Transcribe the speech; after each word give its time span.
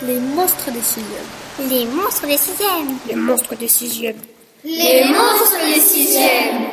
Les 0.00 0.18
monstres 0.20 0.70
des 0.70 0.80
sixièmes. 0.80 1.68
Les 1.68 1.84
monstres 1.86 2.26
des 2.26 2.36
sixièmes. 2.38 2.98
Les 3.08 3.16
monstres 3.16 3.56
des 3.56 3.68
sixièmes. 3.68 4.20
Les 4.64 5.04
monstres 5.08 5.74
des 5.74 5.80
sixièmes. 5.80 6.66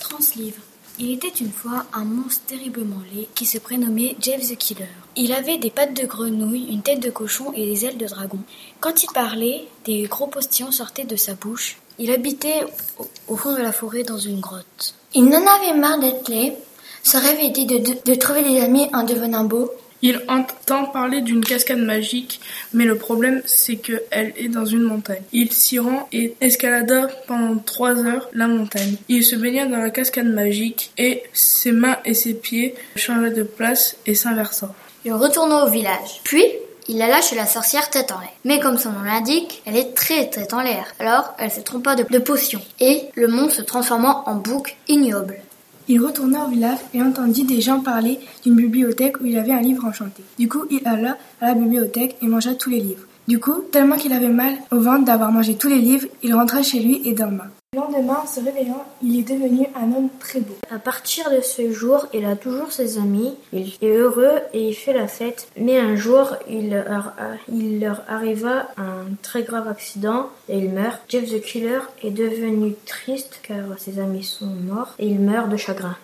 Translivre. 0.00 0.58
Il 0.98 1.12
était 1.12 1.28
une 1.28 1.52
fois 1.52 1.84
un 1.92 2.04
monstre 2.04 2.42
terriblement 2.46 3.00
laid 3.14 3.28
qui 3.34 3.46
se 3.46 3.58
prénommait 3.58 4.16
Jeff 4.20 4.40
the 4.48 4.56
Killer. 4.56 4.88
Il 5.14 5.32
avait 5.32 5.58
des 5.58 5.70
pattes 5.70 5.94
de 5.94 6.06
grenouille, 6.06 6.66
une 6.70 6.82
tête 6.82 7.00
de 7.00 7.10
cochon 7.10 7.52
et 7.54 7.64
des 7.66 7.84
ailes 7.84 7.98
de 7.98 8.06
dragon. 8.06 8.38
Quand 8.80 9.04
il 9.04 9.08
parlait, 9.12 9.68
des 9.84 10.02
gros 10.04 10.26
postillons 10.26 10.72
sortaient 10.72 11.04
de 11.04 11.16
sa 11.16 11.34
bouche. 11.34 11.76
Il 11.98 12.10
habitait 12.10 12.64
au, 12.98 13.06
au 13.28 13.36
fond 13.36 13.52
de 13.52 13.62
la 13.62 13.72
forêt 13.72 14.02
dans 14.02 14.18
une 14.18 14.40
grotte. 14.40 14.94
Il 15.14 15.26
n'en 15.26 15.46
avait 15.46 15.74
marre 15.78 16.00
d'être 16.00 16.28
laid. 16.28 16.56
Son 17.04 17.20
rêve 17.20 17.38
était 17.40 17.66
de, 17.66 17.78
de, 17.78 17.96
de 18.04 18.14
trouver 18.14 18.42
des 18.42 18.60
amis 18.60 18.88
en 18.92 19.04
devenant 19.04 19.44
beau. 19.44 19.70
Il 20.08 20.22
entend 20.28 20.84
parler 20.84 21.20
d'une 21.20 21.44
cascade 21.44 21.80
magique, 21.80 22.40
mais 22.72 22.84
le 22.84 22.96
problème 22.96 23.42
c'est 23.44 23.74
qu'elle 23.74 24.32
est 24.36 24.46
dans 24.46 24.64
une 24.64 24.84
montagne. 24.84 25.24
Il 25.32 25.52
s'y 25.52 25.80
rend 25.80 26.08
et 26.12 26.36
escalada 26.40 27.08
pendant 27.26 27.58
trois 27.58 28.06
heures 28.06 28.28
la 28.32 28.46
montagne. 28.46 28.98
Il 29.08 29.24
se 29.24 29.34
baigna 29.34 29.66
dans 29.66 29.78
la 29.78 29.90
cascade 29.90 30.28
magique 30.28 30.92
et 30.96 31.24
ses 31.32 31.72
mains 31.72 31.96
et 32.04 32.14
ses 32.14 32.34
pieds 32.34 32.76
changeaient 32.94 33.32
de 33.32 33.42
place 33.42 33.96
et 34.06 34.14
s'inversa. 34.14 34.72
Il 35.04 35.12
retourna 35.12 35.64
au 35.64 35.70
village. 35.70 36.20
Puis, 36.22 36.44
il 36.86 37.02
alla 37.02 37.20
chez 37.20 37.34
la 37.34 37.46
sorcière 37.46 37.90
tête 37.90 38.12
en 38.12 38.20
l'air. 38.20 38.30
Mais 38.44 38.60
comme 38.60 38.78
son 38.78 38.92
nom 38.92 39.02
l'indique, 39.02 39.60
elle 39.66 39.76
est 39.76 39.92
très 39.92 40.30
tête 40.30 40.54
en 40.54 40.60
l'air. 40.60 40.86
Alors, 41.00 41.34
elle 41.40 41.50
se 41.50 41.60
trompa 41.60 41.96
de, 41.96 42.04
de 42.08 42.18
potion. 42.20 42.60
Et 42.78 43.06
le 43.16 43.26
monstre 43.26 43.56
se 43.56 43.62
transforma 43.62 44.22
en 44.26 44.36
bouc 44.36 44.76
ignoble. 44.86 45.40
Il 45.88 46.00
retourna 46.00 46.44
au 46.44 46.48
village 46.48 46.78
et 46.94 47.02
entendit 47.02 47.44
des 47.44 47.60
gens 47.60 47.80
parler 47.80 48.18
d'une 48.44 48.56
bibliothèque 48.56 49.20
où 49.20 49.26
il 49.26 49.38
avait 49.38 49.52
un 49.52 49.60
livre 49.60 49.84
enchanté. 49.84 50.24
Du 50.38 50.48
coup, 50.48 50.64
il 50.70 50.80
alla 50.84 51.16
à 51.40 51.48
la 51.48 51.54
bibliothèque 51.54 52.16
et 52.22 52.26
mangea 52.26 52.54
tous 52.54 52.70
les 52.70 52.80
livres. 52.80 53.06
Du 53.28 53.40
coup, 53.40 53.64
tellement 53.72 53.96
qu'il 53.96 54.12
avait 54.12 54.28
mal 54.28 54.54
au 54.70 54.78
ventre 54.78 55.04
d'avoir 55.04 55.32
mangé 55.32 55.56
tous 55.56 55.68
les 55.68 55.78
livres, 55.78 56.06
il 56.22 56.32
rentra 56.34 56.62
chez 56.62 56.78
lui 56.78 57.02
et 57.04 57.12
dorma. 57.12 57.44
Le 57.72 57.80
lendemain, 57.80 58.24
se 58.24 58.40
réveillant, 58.40 58.84
il 59.02 59.18
est 59.18 59.34
devenu 59.34 59.66
un 59.74 59.92
homme 59.92 60.08
très 60.20 60.40
beau. 60.40 60.54
À 60.70 60.78
partir 60.78 61.28
de 61.30 61.40
ce 61.40 61.72
jour, 61.72 62.06
il 62.14 62.24
a 62.24 62.36
toujours 62.36 62.70
ses 62.70 62.98
amis, 62.98 63.34
il 63.52 63.74
est 63.82 63.96
heureux 63.96 64.38
et 64.54 64.68
il 64.68 64.74
fait 64.74 64.92
la 64.92 65.08
fête. 65.08 65.48
Mais 65.58 65.78
un 65.78 65.96
jour, 65.96 66.36
il 66.48 66.70
leur, 66.70 67.14
il 67.52 67.80
leur 67.80 68.02
arriva 68.08 68.68
un 68.78 69.12
très 69.22 69.42
grave 69.42 69.66
accident 69.66 70.30
et 70.48 70.58
il 70.58 70.70
meurt. 70.70 71.02
Jeff 71.08 71.28
the 71.28 71.40
Killer 71.42 71.80
est 72.02 72.12
devenu 72.12 72.74
triste 72.86 73.40
car 73.42 73.56
ses 73.76 73.98
amis 73.98 74.24
sont 74.24 74.46
morts 74.46 74.94
et 75.00 75.08
il 75.08 75.18
meurt 75.18 75.50
de 75.50 75.56
chagrin. 75.56 75.96